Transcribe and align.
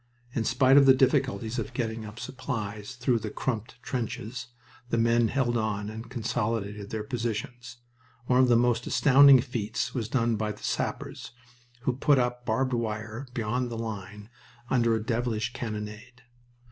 In 0.33 0.45
spite 0.45 0.77
of 0.77 0.87
the 0.87 0.95
difficulties 0.95 1.59
of 1.59 1.75
getting 1.75 2.05
up 2.05 2.17
supplies 2.19 2.95
through 2.95 3.19
the 3.19 3.29
"crumped" 3.29 3.79
trenches, 3.83 4.47
the 4.89 4.97
men 4.97 5.27
held 5.27 5.55
on 5.55 5.91
and 5.91 6.09
consolidated 6.09 6.89
their 6.89 7.03
positions. 7.03 7.77
One 8.25 8.39
of 8.39 8.47
the 8.47 8.55
most 8.55 8.87
astounding 8.87 9.41
feats 9.41 9.93
was 9.93 10.09
done 10.09 10.37
by 10.37 10.53
the 10.53 10.63
sappers, 10.63 11.33
who 11.81 11.93
put 11.93 12.17
up 12.17 12.47
barbed 12.47 12.73
wire 12.73 13.27
beyond 13.35 13.69
the 13.69 13.77
line 13.77 14.31
under 14.71 14.95
a 14.95 15.03
devilish 15.03 15.53
cannonade. 15.53 16.23